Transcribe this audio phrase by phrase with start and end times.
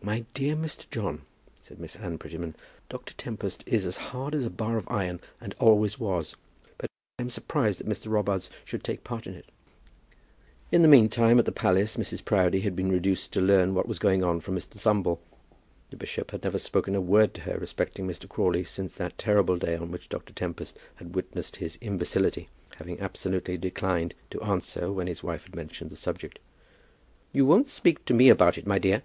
[0.00, 0.88] "My dear Mr.
[0.88, 1.20] John,"
[1.60, 2.56] said Miss Anne Prettyman,
[2.88, 3.12] "Dr.
[3.12, 6.34] Tempest is as hard as a bar of iron, and always was.
[6.78, 8.10] But I am surprised that Mr.
[8.10, 9.44] Robarts should take a part in it."
[10.72, 12.24] In the meantime, at the palace, Mrs.
[12.24, 14.80] Proudie had been reduced to learn what was going on from Mr.
[14.80, 15.18] Thumble.
[15.90, 18.26] The bishop had never spoken a word to her respecting Mr.
[18.26, 20.32] Crawley since that terrible day on which Dr.
[20.32, 25.90] Tempest had witnessed his imbecility, having absolutely declined to answer when his wife had mentioned
[25.90, 26.38] the subject.
[27.34, 29.02] "You won't speak to me about it, my dear?"